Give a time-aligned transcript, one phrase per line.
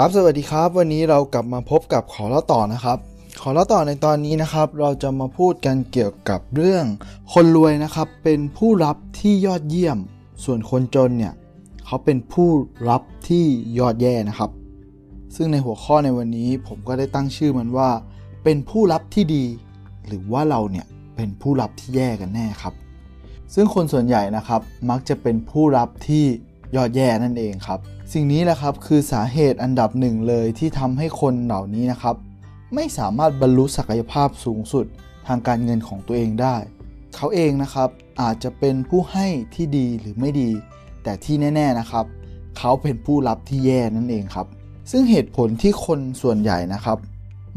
[0.00, 2.98] ครับสวัสดีครับ วันนี้เรากลับมาพบกับขอเล่าต่อนะครับ
[3.40, 6.84] ขอเล่าต่อในตอนนี้นะครับ เราจะมาพูดกันเกี่ยวกับเรื่อง
[7.32, 9.98] คนรวยนะครับ เป็นผู้รับที่ยอดเยี่ยม
[10.44, 11.34] ส่วนคนจนเนี่ย
[11.84, 12.50] เขาเป็นผู้
[12.88, 13.44] รับที่
[13.78, 14.50] ยอดแย่นะครับ
[15.36, 17.90] ซึ่งในหัวข้อในวันนี้ผมก็ได้ตั้งชื่อมันว่า
[18.44, 19.44] เป็นผู้รับที่ดี
[20.06, 20.86] หรือว่าเราเนี่ย
[21.16, 22.74] เป็นผู้รับที่แย่กันแน่ครับ
[23.54, 24.60] ซึ่งคนส่วนใหญ่นะครับ
[24.90, 26.24] มักจะเป็นผู้รับที่
[26.76, 27.78] ยอดแย่นั่นเองครับ
[28.12, 32.16] สิ่งนี้แหละครับคือสาเหตุอันดับหนึ่งเลยที่ทำให้คนเหล่านี้นะครับ
[32.74, 34.86] ไม่สามารถบรรลุศักยภาพสูงสุด
[35.26, 36.56] ทางการเงินของตัวเองได้
[37.16, 37.88] เขาเองนะครับ
[38.20, 40.50] อาจจะเป็นผู้ให้ที่ดีหรือไม่ดี
[41.02, 42.06] แต่ที่แน่ ๆนะครับ
[42.58, 44.46] เขาเป็นผู้รับที่แย่นั่นเองครับ
[44.90, 46.98] ซึ่งเหตุผลที่คนส่วนใหญ่นะครับ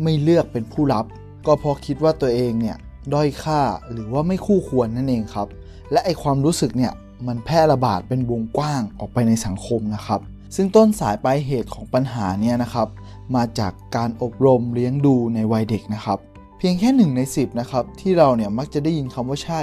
[0.03, 1.05] ไม่เลือกเป็นผู้รับ
[1.47, 2.77] ก็เพราะคิดว่าตัวเองเนี่ย
[3.13, 5.47] ด้อยค่าหรือว่าไม่คู่ควรนั่นเองครับ
[5.91, 6.91] และไอความรู้สึกเนี่ย
[7.27, 10.20] มันแพร่ระบาดเป็นวงกว้างออกไปในสังคมนะครับ
[10.55, 12.88] ซึ่งต้นสายปลายเหตุของปัญหาเนี่ยนะครับ
[13.36, 16.19] มาจากการอบรมเลี้ยงดูในวัยเด็กนะครับ
[16.58, 19.61] เพียงแค่1ใน10นะครับที่เราเนี่ยมักจะได้ยินคำว่าใช่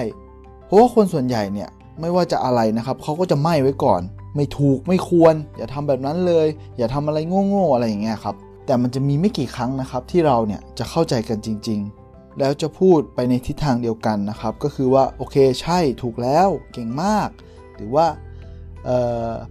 [0.67, 1.69] เพราะว่าคนส่วนใหญ่เนี่ย
[2.01, 4.01] ไม่ว่าจะอะไรนะครับเขาก็จะไม่ไว้ก่อน
[4.37, 6.47] ไม่ถูกไม่ควร อย่าทำแบบนั้นเลย
[6.79, 8.37] อย่าทำอะไรโง่ๆอะไรอย่างเงี้ยครับ
[8.67, 11.98] แต่มันจะมีไม่กี่ครั้งนะครับที่เราเนี่ยจะเข้าใจกันจริง ๆ
[12.41, 17.29] แล้วจะพูดไปในทิศทางเดียวกันนะครับ ก็คือว่าโอเคใช่ถูกแล้วเก่งมาก
[17.77, 18.07] หรือว่า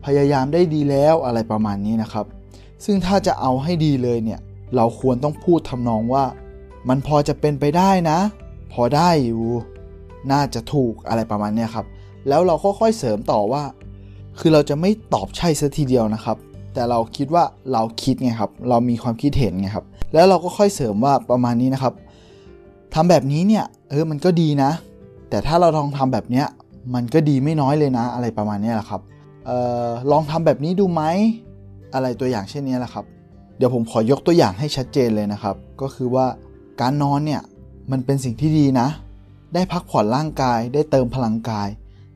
[0.05, 2.25] พยายามได้ดีแล้วอะไรประมาณนี้นะครับ
[2.85, 4.39] ซึ่งถ้าจะเอาให้ดีเลยเนี่ย
[4.75, 6.25] เราควรต้องพูดทำนองว่า
[6.89, 8.19] มันพอจะเป็นไปได้นะ
[8.73, 9.43] พอได้อยู่
[10.31, 11.85] น่าจะถูกอะไรประมาณนี้ครับ
[12.27, 13.63] แล้วเราก็ค่อยเสริมต่อว่า
[14.39, 16.37] คือเราจะไม่ตอบใช่ซะทีเดียวนะครับ
[16.73, 21.93] แต่เราคิดว่าเราคิดไงครับ เรามีความคิดเห็นไงครับ แล้วเราก็ค่อยเสริมว่าประมาณนี้นะครับ
[22.93, 24.71] ทำแบบนี้เนี่ยเออมันก็ดีนะ
[25.29, 26.45] แต่ถ้าเราลองทำแบบเนี้ย
[26.93, 29.01] มันก็ดีไม่น้อยเลยนะ อะไรประมาณนี้แหละครับ
[29.49, 29.51] อ
[29.87, 31.03] อลองทำแบบนี้ดูไหม
[31.93, 33.05] อะไรตัวอย่างเช่นนี้แหละครับ
[33.57, 36.25] เดี๋ยวผมขอยกตัวอย่างให้ชัดเจนเลยนะครับ ก็คือว่า
[36.81, 37.41] การนอนเนี่ย
[37.91, 38.87] มันเป็นสิ่งที่ดีนะ
[39.53, 41.67] ได้พักผ่อนร่างกาย ได้เติมพลังกาย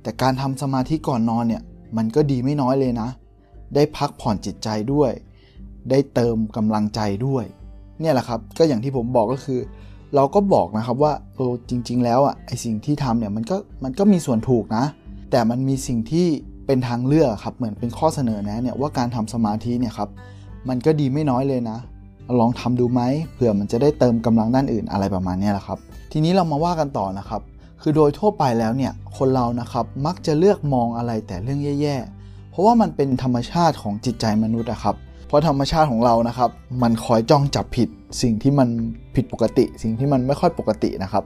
[0.01, 1.61] แต่การทำสมาธิก่อนนอนเนี่ย
[1.97, 3.09] มันก็ดีไม่น้อยเลยนะ
[3.75, 5.11] ได้พักผ่อนจิตใจด้วย
[5.89, 7.45] ได้เติมกำลังใจด้วย
[8.01, 9.59] เนี่ยแหละครับ ก็อย่างที่ผมบอกก็คือ
[10.15, 14.85] เราก็บอกนะครับว่าเออจริง ๆ แล้วอะไอสิ่งที่ทำเนี่ยมันก็มันก็มีส่วนถูกนะ
[15.31, 16.27] แต่มันมีสิ่งที่
[16.65, 20.09] เป็นทางเลือกครับเหมือนเป็นข้อเสนอแนะเนี่ยว่าการทำสมาธิเนี่ยครับ
[20.69, 21.77] มันก็ดีไม่น้อยเลยนะ
[22.39, 23.01] ลองทำดูไหม
[23.33, 25.79] เผื่อมันจะได้เติมกำลังด้านอื่นอะไรประมาณนี้แหละครับ
[26.11, 27.41] ทีนี้เรามาว่ากันต่อนะครับ
[27.81, 34.95] คือโดยทั่วไปแล้วเนี่ยคนเรานะครับมักจะเลือกมองอะไรแต่เรื่องแย่ๆเพราะว่ามันเป็นธรรมชาติของจิตใจมนุษย์นะครับ
[35.31, 36.49] เพราะธรรมชาติของเรานะครับ
[36.83, 37.89] มันคอยจ้องจับผิด
[38.21, 38.69] สิ่งที่มัน
[39.15, 41.25] ผิดปกติ สิ่งที่มันไม่ค่อยปกตินะครับ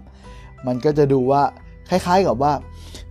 [0.67, 1.41] มันก็จะดูว่า
[1.89, 2.53] คล้ายๆกับว่า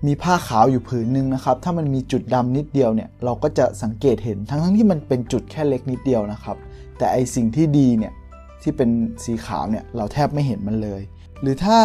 [0.07, 6.57] มีผ้าขาวอยู่ผืนหนึ่งนะครับ ถ้ามันมีจุดดำนิดเดียวเนี่ยเราก็จะสังเกตเห็นทั้งๆที่มันเป็นจุดแค่เล็กนิดเดียวนะครับ
[6.99, 8.13] แต่ไอสิ่งที่ดีเนี่ย
[8.63, 8.91] ที่เป็น
[9.25, 11.01] สีขาวเนี่ยเราแทบไม่เห็นมันเลย
[11.41, 11.79] หรือถ้า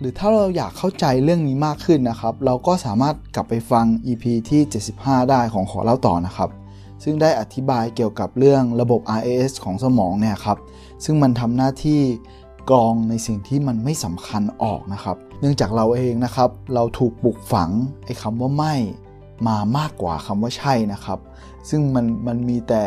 [0.00, 4.60] หรือถ้าเราอยากเข้าใจเรื่องนี้มากขึ้นนะครับ เราก็สามารถกลับไปฟัง EP ที่
[4.96, 6.50] 75 ได้ของขอเล่าต่อนะครับ
[7.02, 10.58] ซึ่งได้อธิบายเกี่ยวกับเรื่องระบบ RAS ของสมองเนี่ยครับ
[11.04, 12.00] ซึ่งมันทำหน้าที่
[12.70, 17.70] กรองในสิ่งที่มันไม่สำคัญออกนะครับ เนื่องจากเราเองนะครับ เราถูกปลูกฝัง
[18.04, 18.74] ไอ้คำว่าไม่
[19.46, 21.18] มามากกว่าคำว่าใช่นะครับ
[21.68, 22.82] ซึ่งมันมันมีแต่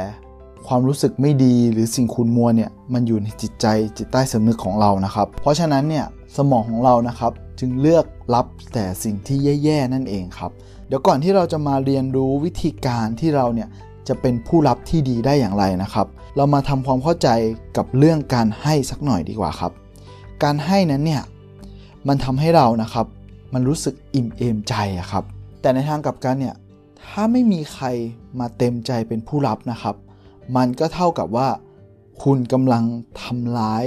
[0.68, 3.66] ความรู้สึกไม่ดีหรือสิ่งคุณมัวเนี่ยมันอยู่ในจิตใจ
[3.98, 6.06] จิตใต้สำนึกของเรานะครับ เพราะฉะนั้นเนี่ย
[6.38, 10.52] สมองของเรานะครับ จึงเลือกรับแต่สิ่งที่แย่ๆนั่นเองครับ
[10.88, 13.70] เดี๋ยวก่อนที่เราจะมาเรียนรู้วิธีการที่เราเนี่ย
[14.08, 17.30] จะเป็นผู้รับที่ดีได้อย่างไรนะครับ เรามาทำความเข้าใจ
[17.78, 19.72] กับเรื่องการให้สักหน่อยดีกว่าครับ
[20.44, 21.24] การให้นั้นเนี่ย
[22.08, 23.06] มันทำให้เรานะครับ
[23.54, 25.24] มันรู้สึกอิ่มเอมใจอะครับ
[25.62, 26.56] แต่ในทางกลับกันเนี่ย
[27.08, 27.86] ถ้าไม่มีใคร
[28.40, 29.96] มาเต็มใจเป็นผู้รับนะครับ
[30.56, 31.48] มันก็เท่ากับว่า
[32.24, 32.84] คุณกำลัง
[33.22, 33.84] ทำร้าย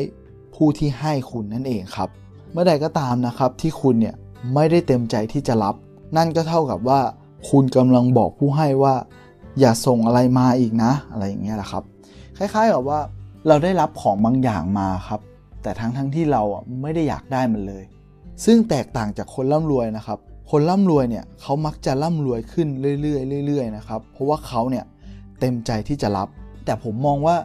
[0.54, 2.08] ผู้ที่ให้คุณนั่นเองครับ
[2.52, 4.14] เมื่อใดก็ตามนะครับที่คุณเนี่ย
[4.54, 5.74] ไม่ได้เต็มใจที่จะรับ
[6.16, 7.00] นั่นก็เท่ากับว่า
[7.50, 8.94] คุณกำลังบอกผู้ให้ว่า
[9.58, 11.82] อย่าส่งอะไรมาอีกนะ อะไรอย่างเงี้ยแหละครับ
[12.36, 13.00] คล้ายๆกับว่า
[13.48, 15.20] เราได้รับของบางอย่างมาครับ
[15.62, 16.42] แต่ทั้งทั้งที่เรา
[16.82, 17.84] ไม่ได้อยากได้มันเลย
[18.44, 20.18] ซึ่งแตกต่างจากคนร่ำรวยนะครับ
[20.50, 22.68] คนร่ำรวยเนี่ยเขามักจะร่ำรวยขึ้น
[23.02, 24.84] เรื่อยๆเรื่อยๆนะครับ เพราะว่าเขาเนี่ย
[25.40, 26.28] เต็มใจที่จะรับ
[26.64, 27.36] แต่ผมมองว่า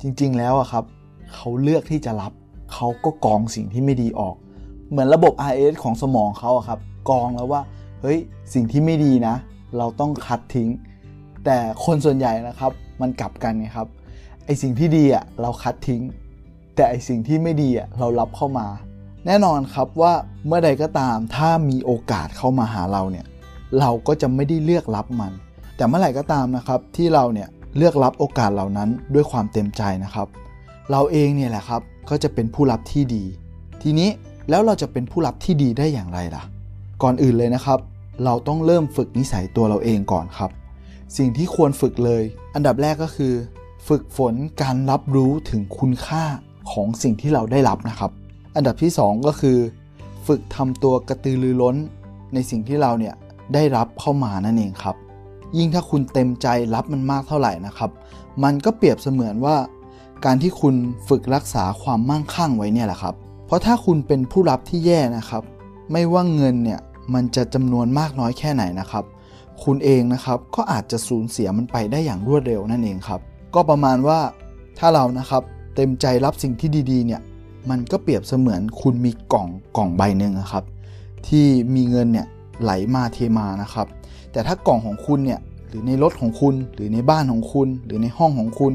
[0.00, 0.84] จริงๆแล้วอะครับ
[1.34, 2.32] เขาเลือกที่จะรับ
[2.72, 4.34] เขาก็กองสิ่งที่ไม่ดีออก
[4.90, 6.80] เหมือนระบบ RS ของสมองเขาอะครับ
[7.10, 7.62] กองแล้วว่า
[8.00, 8.18] เฮ้ย
[8.54, 9.34] สิ่งที่ไม่ดีนะ
[9.76, 10.68] เราต้องคัดทิ้ง
[11.50, 13.88] แต่คนส่วนใหญ่นะครับ มันกลับกันไงครับ
[14.44, 16.02] ไอสิ่งที่ดีอะเราคัดทิ้ง
[16.74, 18.66] แต่ไอสิ่งที่ไม่ดีอะเรารับเข้ามา
[19.26, 20.12] แน่นอนครับว่า
[20.46, 23.26] เมื่อใดก็ตามถ้ามีโอกาสเข้ามาหาเราเนี่ย
[23.80, 25.32] เราก็จะไม่ได้เลือกรับมัน
[25.76, 30.26] แต่เมื่อไหร่ก็ตามนะครับที่เราเนี่ยเลือกรับโอกาสเหล่านั้นด้วยความเต็มใจนะครับ
[30.90, 33.24] เราเองเนี่ยแหละครับก็จะเป็นผู้รับที่ดี
[33.82, 34.08] ทีนี้
[34.50, 36.42] แล้วเราจะเป็นผู้รับที่ดีได้อย่างไรล่ะ
[37.02, 37.78] ก่อนอื่นเลยนะครับ
[38.24, 40.50] เราต้องเริ่มฝึกนิสัยตัวเราเองก่อนครับ
[41.16, 42.22] สิ่งที่ควรฝึกเลย
[42.54, 43.34] อันดับแรกก็คือ
[43.88, 46.24] ฝึกฝนการรับรู้ถึงคุณค่า
[46.72, 48.10] ของสิ่งที่เราได้รับนะครับ
[48.56, 49.58] อันดับที่ 2 ก็คือ
[50.26, 51.76] ฝึกทำตัวกระตือรือร้น
[52.34, 53.14] ในสิ่งที่เราเนี่ย
[53.54, 54.96] ได้รับเข้ามานั่นเองครับ
[55.56, 57.90] ยิ่งถ้าคุณเต็มใจรับมันมากเท่าไหร่นะครับ
[58.42, 59.56] มันก็เปรียบเสมือนว่า
[60.24, 60.74] การที่คุณ
[61.08, 63.14] ฝึกรักษาความมั่งคั่งไว้เนี่ยแหละครับ
[63.46, 65.42] เพราะถ้าคุณเป็นผู้รับที่แย่นะครับ
[65.92, 66.80] ไม่ว่าเงินเนี่ย
[67.14, 69.04] มันจะจำนวนมากน้อยแค่ไหนนะครับ
[69.64, 73.20] คุณเองนะครับก็อาจจะสูญเสียมันไปได้อย่างรวดเร็วนั่นเองครับ
[73.54, 74.18] ก็ประมาณว่า
[74.78, 75.42] ถ้าเรานะครับ
[75.74, 77.20] เต็มใจรับสิ่งที่ดีๆเนี่ย
[77.70, 80.64] มันก็เปรียบเสมือนคุณมีกล่องกล่องใบหนึ่งนะครับ
[81.26, 82.26] ที่มีเงินเนี่ย
[82.62, 83.86] ไหลมาเทมานะครับ
[84.32, 88.72] แต่ถ้ากล่องของคุณเนี่ยหรือในรถของคุณ หรือในบ้านของคุณ หรือในห้องของคุณ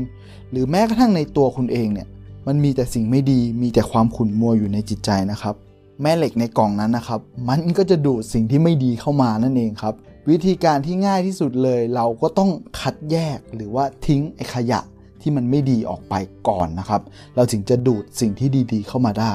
[0.52, 2.08] หรือแม้กระทั่งในตัวคุณเองเนี่ย
[2.48, 5.56] มันมีแต่สิ่งไม่ดี มีแต่ความขุ่นมัวอยู่ในจิตใจนะครับ
[6.02, 9.96] แม่เหล็กในกล่องนั้นนะครับ มันก็จะดูดสิ่งที่ไม่ดีเข้ามานั่นเองครับ
[10.30, 14.82] วิธีการที่ง่ายที่สุดเลย เราก็ต้องคัดแยกหรือว่าทิ้งไอ้ขยะ
[15.22, 16.16] ที่มันไม่ดีออกไป
[16.48, 17.02] ก่อนนะครับ
[17.36, 19.34] เราถึงจะดูดสิ่งที่ดีๆเข้ามาได้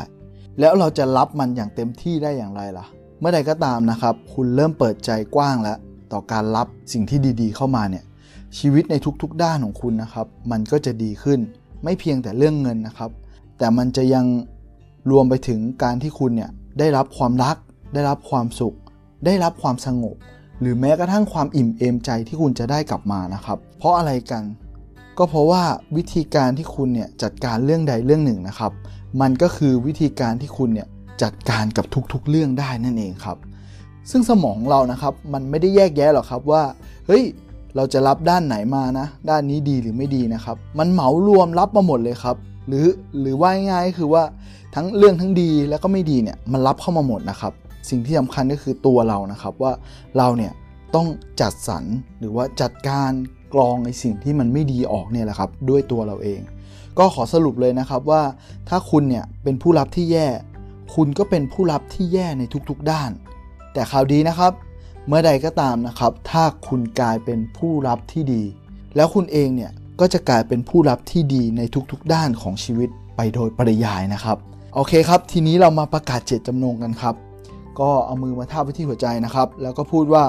[0.61, 2.87] แล้วเราจะรับมันอย่างเต็มที่ได้อย่างไรล่ะ
[3.21, 5.79] เมื่อใดก็ตามนะครับ คุณเริ่มเปิดใจกว้างแล้ว
[6.13, 8.05] ต่อการรับสิ่งที่ดีๆ เข้ามาเนี่ย
[8.59, 11.41] ชีวิตในทุกๆ ด้านของคุณนะครับ มันก็จะดีขึ้น
[11.85, 13.11] ไม่เพียงแต่เรื่องเงินนะครับ
[13.59, 14.27] แต่มันจะยัง
[15.11, 17.57] รวมไปถึงการที่คุณเนี่ยได้รับความรัก
[17.95, 18.77] ได้รับความสุข
[19.27, 20.17] ได้รับความสงบ
[20.61, 24.43] หรือแม้กระทั่งความอิ่มเอมใจที่คุณจะได้กลับมานะครับ เพราะอะไรกัน
[25.19, 25.63] ก็เพราะว่า
[25.97, 28.73] วิธีการที่คุณเนี่ยจัดการเรื่องใดเรื่องหนึ่งนะครับ
[29.21, 30.89] มันก็คือวิธีการที่คุณเนี่ย
[31.23, 33.39] จัดการกับทุกๆ เรื่องได้นั่นเองครับ
[34.11, 36.63] ซึ่งสมองของเรานะครับมันไม่ได้แยกแยะหรอกครับว่า
[37.07, 37.23] เฮ้ย
[37.77, 42.37] เราจะรับด้านไหนมานะ ด้านนี้ดีหรือไม่ดีนะครับ มันเหมารวมรับมาหมดเลยครับ
[42.69, 42.87] หรือ
[43.21, 44.23] หรือว่าง่ายๆคือว่า
[44.75, 47.53] ทั้งเรื่องทั้งดีแล้วก็ไม่ดีเนี่ยมันรับเข้ามาหมดนะครับ
[47.89, 49.73] สิ่งที่สำคัญก็คือตัวเรานะครับว่า
[50.19, 50.53] เราเนี่ย
[50.95, 51.07] ต้อง
[51.41, 51.85] จัดสรร
[52.19, 53.11] หรือว่าจัดการ
[53.55, 56.41] กรองในสิ่งที่มันไม่ดีออกเนี่ยแหละครับด้วยตัวเราเอง
[56.99, 58.23] ก็ขอสรุปเลยนะครับว่า
[58.69, 60.29] ถ้าคุณเนี่ยเป็นผู้รับที่แย่
[60.95, 63.11] คุณก็เป็นผู้รับที่แย่ในทุกๆด้าน
[63.73, 64.53] แต่ข่าวดีนะครับ
[65.07, 68.43] เมื่อใดก็ตามนะครับ ถ้าคุณกลายเป็นผู้รับที่ดี
[68.97, 74.37] แล้วคุณเองเนี่ยก็จะกลายเป็นผู้รับที่ดีในทุกๆ ด้านของชีวิตไปโดยปริยายนะครับ
[74.75, 77.15] โอเคครับ ทีนี้เรามาประกาศเจตจำนงกันครับ
[77.81, 80.25] ก็เอามือมาทาบไว้ที่หัวใจนะครับ แล้วก็พูดว่า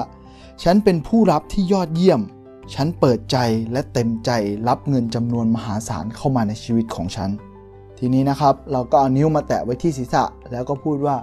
[0.62, 2.20] ฉันเป็นผู้รับที่ยอดเยี่ยม
[2.74, 3.36] ฉันเปิดใจ
[3.72, 4.30] และเต็มใจ
[4.68, 7.30] รับเงินจำนวนมหาศาลเข้ามาในชีวิตของฉัน
[7.98, 11.16] ทีนี้นะครับเราก็เอานิ้วมาแตะไว้ที่ศีรษะ แล้วก็พูดว่า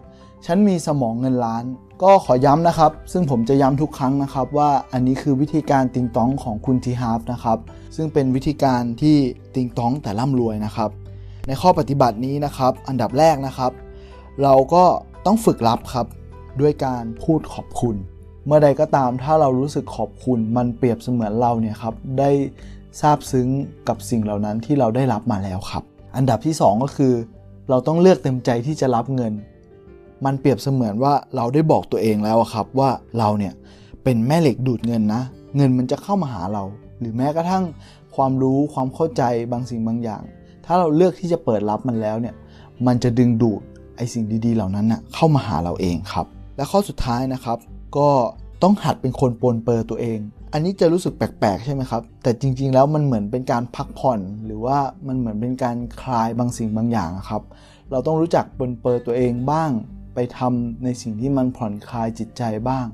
[0.46, 1.64] ฉันมีสมองเงินล้าน
[2.04, 7.58] ก็ขอย้ำนะครับ ซึ่งผมจะย้ำทุกครั้งนะครับว่าอันนี้คือวิธีการติงตองของคุณทีฮาร์ฟนะครับ
[7.96, 9.18] ซึ่งเป็นวิธีการที่
[9.56, 10.90] ติงตองแต่ร่ำรวยนะครับ
[11.48, 13.72] ในข้อปฏิบัตินี้นะครับ อันดับแรกนะครับ
[14.44, 14.86] เราก็
[15.28, 16.08] ต้องฝึกรับครับ
[16.62, 17.96] ด้วยการพูดขอบคุณ
[18.46, 22.30] เมื่อใดก็ตามถ้าเรารู้สึกขอบคุณมันเปรียบเสมือนเราเนี่ยครับได้
[23.00, 23.48] ซาบซึ้ง
[23.88, 25.84] กับสิ่งเหล่านั้นที่เราได้รับมาแล้วครับ
[26.16, 27.14] อันดับที่ 2 ก็คือ
[27.70, 29.34] เราต้องเลือกเต็มใจที่จะรับเงิน
[30.26, 32.90] มันเปรียบเสมือนว่าเราได้บอกตัวเองแล้วครับว่า
[33.20, 33.54] เราเนี่ย
[34.04, 35.22] เป็นแม่เหล็กดูดเงินนะ
[35.56, 36.64] เงินมันจะเข้ามาหาเรา
[37.00, 37.64] หรือแม้กระทั่ง
[38.16, 40.24] ความรู้ความเข้าใจบางสิ่งบางอย่าง
[40.66, 42.36] ถ้าเราเลือกที่จะเปิดรับมันแล้วเนี่ย
[42.88, 43.62] มันจะดึงดูด
[43.98, 46.26] ไอสิ่งดีๆ เหล่านั้นนะเข้ามาหาเราเองครับ
[46.58, 47.58] และข้อสุดท้ายนะครับ
[47.98, 48.10] ก็
[48.64, 50.20] ต้องหัดเป็นคนปนเปื้อตัวเอง
[50.54, 54.78] อันนี้จะรู้สึกแปลกๆ ใช่ไหมครับ แต่จริงๆ แล้วมันเหมือนเป็นการพักผ่อน หรือว่า
[55.08, 57.44] มันเหมือนเป็นการคลายบางสิ่งบางอย่างครับ
[57.92, 59.72] เราต้องรู้จักปนเปื้อตัวเองบ้าง
[60.16, 62.86] ไปทำในสิ่งที่มันผ่อนคลายจิตใจบ้าง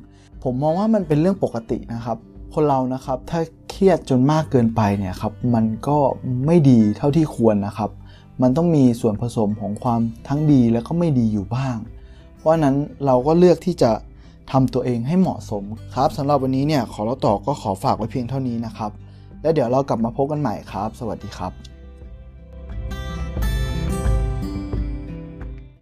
[0.43, 2.17] ผมมองว่ามันเป็นเรื่องปกตินะครับ
[2.53, 5.97] คนเรานะครับถ้าเครียดจนมากเกินไปเนี่ยครับ มันก็
[6.45, 7.89] ไม่ดีเท่าที่ควรนะครับ
[8.41, 11.77] มันต้องมีส่วนผสมของความทั้งดีและก็ไม่ดีอยู่บ้าง
[12.37, 12.75] เพราะนั้น
[13.05, 13.91] เราก็เลือกที่จะ
[14.51, 15.63] ทำตัวเองให้เหมาะสม
[15.95, 18.91] ครับสำหรับวันนี้เนี่ยขอเราต่อก็ขอฝากไว้เพียงเท่านี้นะครับ
[19.41, 21.72] แล้วเดี๋ยวเรากลับมาพบกันใหม่ครับ สวัสดีครับ